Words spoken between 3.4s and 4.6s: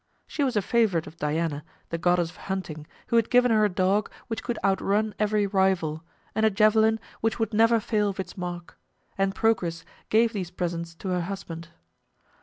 her a dog which could